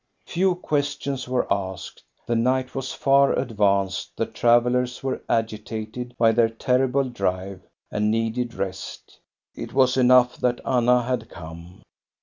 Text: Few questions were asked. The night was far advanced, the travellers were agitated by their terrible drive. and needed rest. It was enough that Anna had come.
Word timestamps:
Few 0.25 0.55
questions 0.55 1.27
were 1.27 1.45
asked. 1.53 2.01
The 2.25 2.35
night 2.35 2.73
was 2.73 2.91
far 2.91 3.37
advanced, 3.37 4.09
the 4.17 4.25
travellers 4.25 5.03
were 5.03 5.21
agitated 5.29 6.15
by 6.17 6.31
their 6.31 6.49
terrible 6.49 7.03
drive. 7.07 7.61
and 7.91 8.09
needed 8.09 8.55
rest. 8.55 9.19
It 9.53 9.73
was 9.75 9.97
enough 9.97 10.37
that 10.37 10.59
Anna 10.65 11.03
had 11.03 11.29
come. 11.29 11.83